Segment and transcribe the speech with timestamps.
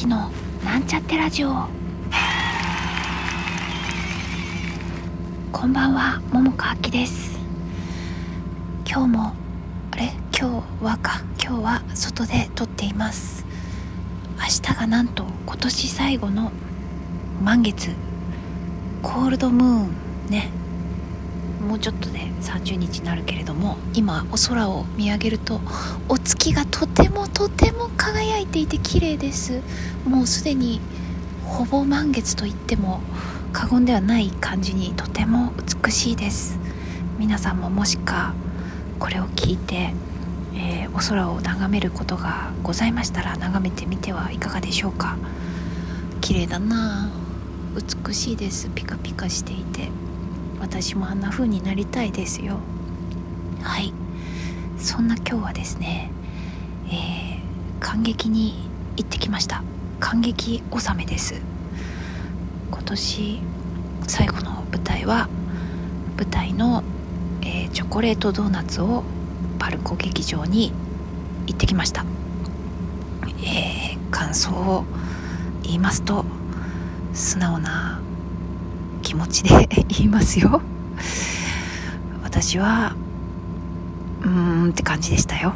[0.00, 0.30] きの
[0.64, 1.68] なんちゃってラジオ。
[5.52, 7.38] こんばんは桃佳明です。
[8.88, 9.34] 今日も
[9.90, 10.14] あれ？
[10.34, 11.20] 今日はか。
[11.38, 13.44] 今日は外で撮っています。
[14.38, 16.50] 明日がなんと今年最後の
[17.42, 17.90] 満月。
[19.02, 20.48] コールドムーンね。
[21.60, 25.60] もうちょっとで30日になるけれども今お空を見上げると
[26.08, 29.60] お月がとてもとても輝いていて綺麗です。
[30.06, 30.80] もうすでに
[31.44, 33.00] ほぼ満月と言っても
[33.52, 35.52] 過言ではない感じにとても
[35.84, 36.58] 美しいです。
[37.18, 38.34] 皆さんももしか
[38.98, 39.92] これを聞いて、
[40.54, 45.16] えー、お空を眺めることがございましたら眺めてみてはいかがでしょうか。
[46.20, 47.10] 綺麗だな。
[48.06, 48.70] 美しいです。
[48.74, 49.90] ピカピカしていて。
[50.70, 52.60] 私もあんな風になりたいですよ。
[53.60, 53.92] はい。
[54.78, 56.12] そんな今日はですね、
[56.86, 58.54] えー、感激に
[58.96, 59.64] 行ってきました。
[59.98, 61.42] 感激納めです。
[62.70, 63.40] 今年
[64.06, 65.28] 最後の舞台は
[66.16, 66.84] 舞台の、
[67.42, 69.02] えー、チョコレートドーナツを
[69.58, 70.72] パルコ劇場に
[71.46, 72.04] 行ってきました、
[73.44, 74.84] えー、感想を
[75.62, 76.24] 言いますと
[77.12, 77.99] 素直な
[79.10, 80.62] 気持ちで 言いますよ。
[82.22, 82.94] 私は
[84.22, 85.54] うーんって感じでしたよ。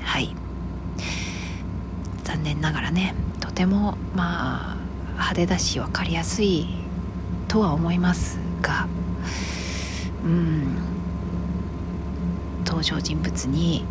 [0.00, 0.34] はい。
[2.24, 4.76] 残念ながらねとてもまあ
[5.12, 6.66] 派手だし分かりやすい
[7.46, 8.86] とは思いますが
[10.24, 10.78] うん
[12.64, 13.84] 登場人物に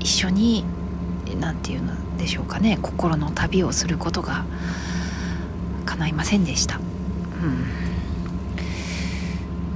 [0.00, 0.64] 一緒に
[1.38, 4.44] 何て言うのでしょうかね心の旅をすることが
[5.86, 6.80] 叶いませんでした。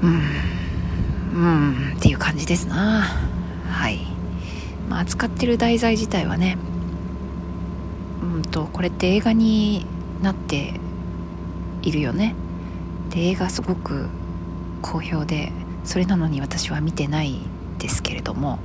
[0.03, 0.12] うん。
[1.34, 1.92] うん。
[1.97, 3.03] っていう感じですな。
[3.69, 4.00] はい、
[4.89, 6.56] まあ、扱ってる題材自体はね
[8.22, 9.87] うんとこれって映画に
[10.22, 10.81] なって
[11.82, 12.34] いるよね。
[13.10, 14.09] で映画すごく
[14.82, 15.53] 好評で
[15.84, 17.38] それなのに私は見てない
[17.78, 18.59] ですけれども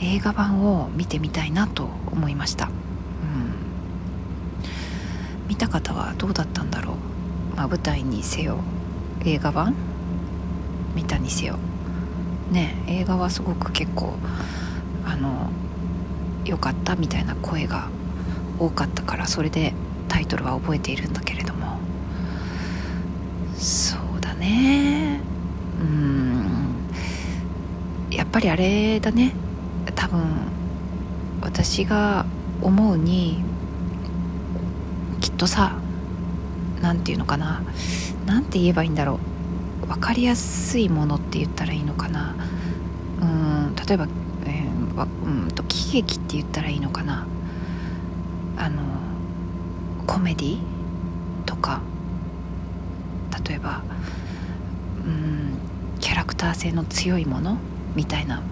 [0.00, 2.72] 映画版を見てみたいなと思いました、うん、
[5.48, 7.11] 見た方はどうだったんだろう。
[7.56, 8.58] まあ、舞台にせよ
[9.24, 9.74] 映画版
[10.94, 11.58] 見たにせよ。
[12.50, 14.14] ね映画はすごく結構
[15.06, 15.50] あの
[16.44, 17.88] 良かったみたいな声が
[18.58, 19.72] 多かったからそれで
[20.08, 21.78] タイトルは覚えているんだけれども。
[23.56, 25.20] そうだね。
[25.80, 26.88] うん。
[28.10, 29.32] やっぱりあれだね。
[29.94, 30.22] 多分
[31.40, 32.26] 私が
[32.60, 33.42] 思うに
[35.20, 35.76] きっとさ
[36.82, 37.62] 何て言うのかな。
[38.26, 39.20] 何て言えばいいんだろ
[39.84, 39.86] う。
[39.86, 42.34] 分かりやすいものって言ったらいいのかな。
[43.20, 44.08] うん例えば、
[44.44, 47.26] えー、うんと喜劇って言ったらいいのかな。
[48.58, 48.82] あの
[50.06, 50.58] コメディ
[51.46, 51.80] とか。
[53.48, 53.82] 例えば
[55.04, 55.54] うん
[56.00, 57.58] キャラクター性の強いもの
[57.94, 58.42] みたいな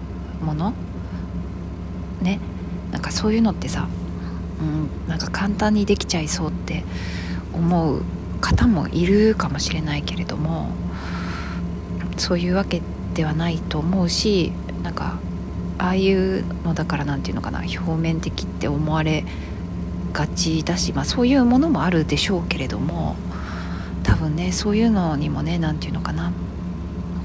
[0.43, 0.73] もの。
[2.21, 2.39] ね。
[2.91, 3.87] なんかそういうのってさ、
[4.59, 6.83] うん、なんか簡単にできちゃいそうって
[7.53, 8.03] 思う
[8.41, 10.69] 方もいるかもしれないけれども
[12.17, 12.81] そういうわけ
[13.13, 14.51] ではないと思うし
[14.83, 15.19] なんか
[15.77, 19.23] ああいうのだから何て言うのかな表面的って思われ
[20.13, 23.15] がちだし、まあ、そういうものもあるでしょうけれども
[24.03, 26.31] 多分ねそういうのにもね何て言うのかな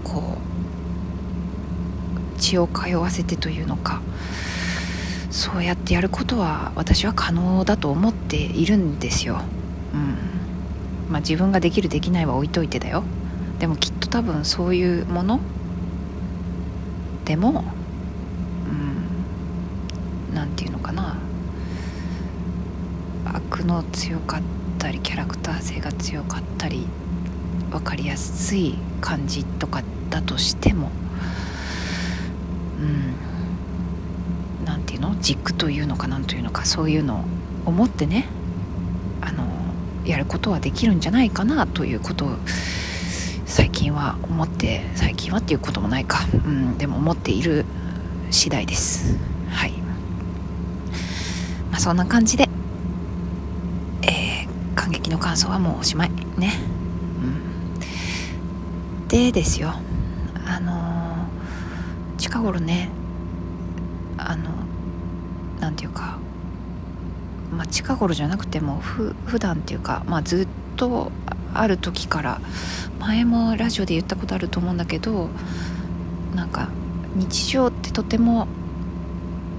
[0.05, 0.39] こ
[2.37, 4.01] う血を通わせてというのか
[5.31, 9.43] そうやってやることは私は可能だと思っているんですよ。
[9.93, 10.26] うん
[11.11, 13.05] まあ、自分ができるできないは置いといてだよ。
[13.59, 15.41] でもきっと多分そういうもの？
[17.25, 17.65] でも
[18.71, 21.17] うん何て言うのかな？
[23.25, 24.43] 悪の強かっ
[24.79, 26.87] たりキャラクター性が強かったり
[27.71, 30.91] 分かりやすい感じとかだとしても
[32.81, 33.15] うん
[34.65, 35.21] 何て言うの？
[35.21, 37.25] 軸というのか何というのかそういうのを
[37.65, 38.27] 思ってね。
[40.07, 42.37] やることはできるんじゃないかなということを
[43.45, 47.65] 最近は思って最近はっていうこともないか、うん、でも思っている
[48.31, 49.17] 次第です。
[49.51, 49.73] はい、
[51.71, 52.49] まあ、そんな感じで、
[54.03, 56.53] えー、感激の感想はもうおしまいね、
[59.03, 59.75] うん、でですよ。
[60.45, 62.91] あのー、近頃ね
[64.19, 64.51] あの
[65.61, 66.19] なんていうか
[67.53, 71.11] まあ、近頃じゃなくてもふ普段っていうか、まあ、ずっと
[71.55, 72.41] ある時から
[73.01, 75.29] 前もラジオで言ったことあると思うんだけど
[76.35, 76.69] なんか
[77.15, 78.47] 日常ってとても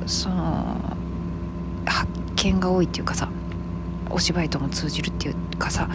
[0.05, 0.95] その
[1.85, 3.29] 発見が多いっていうかさ
[4.09, 5.89] お芝居とも通じるっていうかさ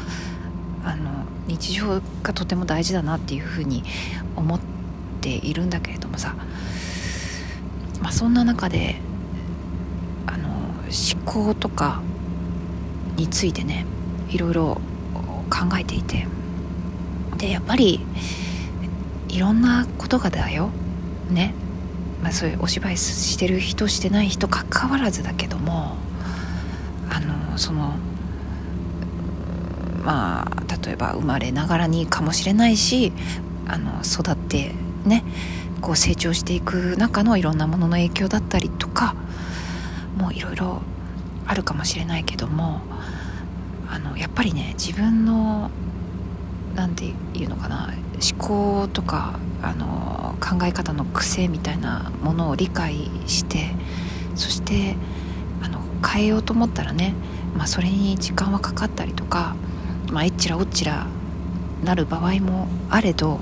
[0.85, 3.85] あの日常がとても大事だなっていうふうに
[4.37, 4.61] 思っ
[5.21, 6.35] ているんだけれどもさ、
[8.01, 8.97] まあ、そんな中で
[10.27, 10.52] あの
[10.93, 12.03] 思考とか
[13.17, 13.87] についてね
[14.29, 14.81] いろいろ
[15.51, 16.27] 考えていて。
[17.43, 18.01] でやっぱり
[19.29, 20.71] いろんなことがだよ。
[21.29, 21.55] ね、
[22.23, 25.97] まあ、そういうお芝居してる人してない人かかわらずだけども
[27.11, 27.95] あのその
[30.05, 33.13] まあ例えば生まれながらにかもしれないし
[33.67, 34.73] あの育って
[35.05, 35.25] ね
[35.81, 39.17] こう成長していく中のいろんなものの影響だったりとか
[40.17, 40.83] もういろいろ
[41.47, 42.81] あるかもしれないけども
[43.89, 45.71] あのやっぱりね自分の
[46.75, 53.71] 何て言うのかな思考とかあの考え方の癖みたいなものを理解して
[54.35, 54.97] そして
[55.63, 57.15] あの変えようと思ったらね、
[57.57, 59.55] まあ、それに時間はかかったりとか、
[60.11, 61.07] まあ、えっちらおっちら
[61.85, 63.41] なる場合もあれど、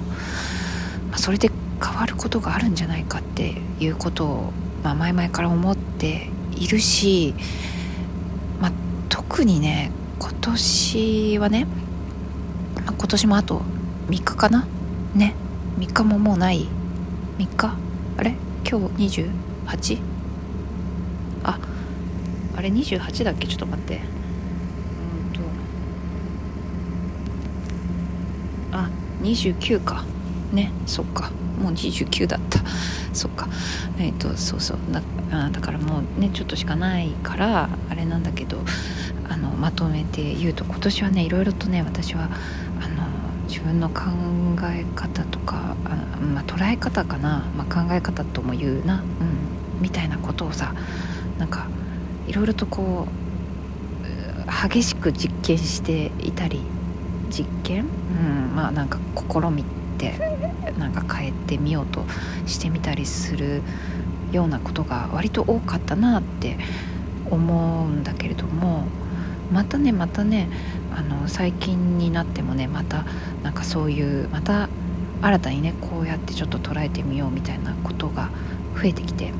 [1.11, 1.51] まあ、それで
[1.83, 4.53] 変わることがあるんじゃないかっていうことを、
[4.83, 6.29] まあ、前々から思って
[6.61, 7.35] いるし、
[8.61, 8.73] まあ、
[9.09, 11.67] 特にね今年はね、
[12.77, 13.63] まあ、今年もあと
[14.09, 14.67] 3日かな？
[15.15, 15.35] ね。
[15.79, 16.69] 3日ももうない。
[17.39, 17.75] 3日？
[18.19, 18.35] あれ？
[18.69, 19.23] 今日
[19.67, 19.99] 28?
[21.43, 21.59] あ
[22.57, 23.47] あれ28だっけ？
[23.47, 23.97] ちょっと待って。
[23.97, 25.41] うんと。
[28.77, 28.91] あ
[29.23, 30.05] 29か。
[30.53, 31.31] ねそっか。
[31.63, 32.61] もう29だった。
[33.15, 33.49] そっか。
[33.99, 34.79] えっ、ー、とそうそう。
[34.91, 35.01] だ
[35.33, 38.59] あだからもうねちょっとしかないからあれなんだけど
[39.29, 42.29] あのまとめて言うと今年はねいろいろとね私は
[42.81, 43.07] あの
[43.47, 44.03] 自分の考
[44.65, 50.75] え方とかあ、まあ、捉え方かな、まあ、考え方とも言うな、うん、みたいなことをさ
[51.39, 51.67] なんか
[52.27, 53.21] いろいろとこう
[54.69, 56.61] 激しく実験していたり
[57.31, 59.65] 実験、うん、まあなんか試み
[59.97, 60.15] て
[60.79, 62.05] なんか変えてみようと
[62.47, 63.63] してみたりする
[64.33, 66.59] ようなことが割と多かったなって
[67.31, 68.85] 思うんだけれども
[69.53, 70.49] またねまたね
[70.95, 73.05] あの最近になってもねまた
[73.43, 74.69] なんかそういうまた
[75.23, 78.31] 新たにねこうやってちょっと捉えてみようみたいなことが
[78.77, 79.33] 増えてきて。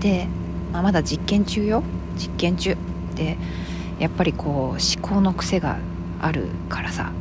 [0.00, 0.28] で、
[0.72, 1.82] まあ、まだ実験中よ。
[2.16, 2.76] 実験中。
[3.14, 3.36] で
[3.98, 5.78] やっぱりこう思考の癖が
[6.20, 7.12] あるからさ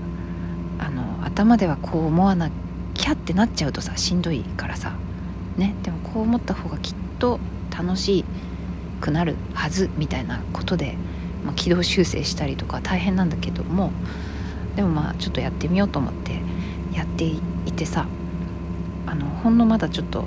[0.77, 2.49] あの頭ではこう思わな
[2.93, 4.93] きゃってなっちゃうとさしんどいからさ。
[5.57, 7.39] ねでもこう思った方がきっと
[7.75, 8.25] 楽し
[9.01, 10.95] くなるはずみたいなことで、
[11.45, 13.91] まあ、軌道修正したりとか大変なんだけども
[14.75, 16.41] でもまあちょっとやってみようと思って
[16.93, 17.39] やってい
[17.71, 18.07] てさ
[19.05, 20.25] あのほんのまだちょっと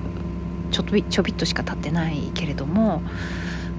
[0.70, 3.02] ちょっとちょびっとしか経ってないけれども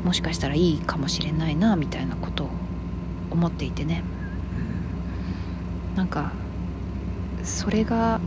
[0.04, 2.50] もしかしたらいいかもしれないなみたいなことを
[3.32, 4.04] 思っていてね、
[5.96, 6.34] なんか
[7.44, 8.20] それが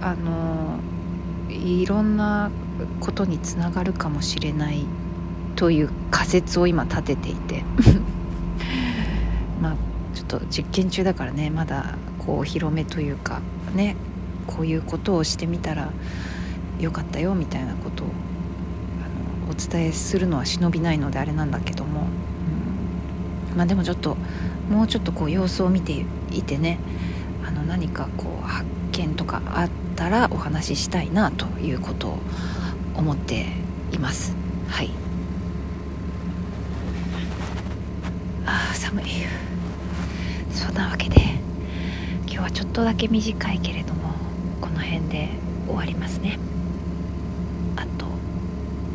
[0.00, 0.78] あの
[1.48, 2.50] いろんな
[3.00, 4.84] ことにつながるかもしれない
[5.54, 7.64] という仮説を今立てていて。
[9.60, 9.76] まあ
[10.14, 13.40] ちょっと実験中だからねまだこうお披露目というか
[13.74, 13.96] ね
[14.46, 15.90] こういうことをしてみたら
[16.80, 18.06] よかったよみたいなことを
[19.46, 22.02] あのお伝えするのは忍びないのであれなんだけども、
[23.52, 24.16] うん、まあでもちょっと
[24.70, 26.78] もうちょっとこう様子を見ていてね
[27.46, 32.18] あの何かこう発見とかあったらお話ししたいなということを
[32.96, 33.46] 思って
[33.92, 34.34] います。
[34.68, 34.90] はい。
[38.46, 39.04] ああ寒い。
[40.50, 41.20] そんなわけで
[42.22, 44.14] 今日はちょっとだけ短いけれども
[44.60, 45.28] この辺で
[45.66, 46.38] 終わりますね。
[47.76, 48.06] あと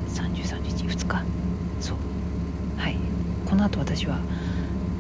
[0.10, 1.24] 3031日。
[1.80, 1.98] そう。
[2.78, 2.98] はい。
[3.46, 4.20] この後私は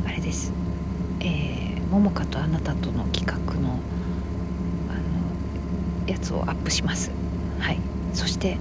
[0.05, 0.53] あれです。
[1.19, 3.79] えー、桃香とあなたとの企画の
[4.89, 4.93] あ
[6.03, 7.11] のやつをアップします。
[7.59, 7.79] はい。
[8.13, 8.57] そして、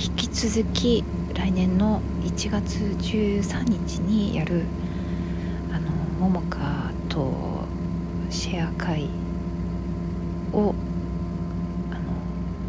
[0.00, 1.02] 引き続き
[1.34, 4.62] 来年の1月13日にやる
[5.72, 5.90] あの
[6.20, 7.64] 桃香と
[8.30, 9.08] シェア会
[10.52, 10.72] を
[11.90, 12.00] あの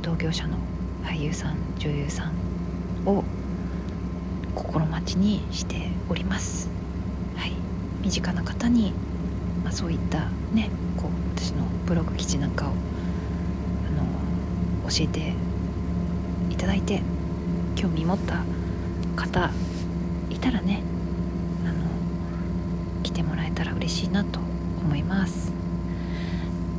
[0.02, 0.58] 同業者の
[1.04, 3.24] 俳優さん女優さんを
[4.56, 6.68] 心待ちにしております
[7.36, 7.54] はい
[8.02, 8.92] 身近な方に、
[9.64, 12.72] まあ、そういったねこう私のブログ記事なんかをあ
[13.92, 15.34] の教えて
[16.50, 17.04] いただいて
[17.80, 18.44] 興味持った
[19.16, 19.50] 方
[20.30, 20.82] いたらね
[21.66, 24.42] あの来てもらえたら嬉しいなと
[24.82, 25.54] 思います。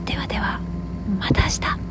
[0.04, 0.60] ではでは
[1.18, 1.89] また明日。